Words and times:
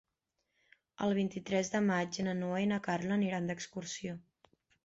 El 1.07 1.13
vint-i-tres 1.19 1.69
de 1.75 1.83
maig 1.89 2.19
na 2.29 2.35
Noa 2.39 2.65
i 2.65 2.71
na 2.75 2.81
Carla 2.89 3.15
aniran 3.19 3.51
d'excursió. 3.51 4.21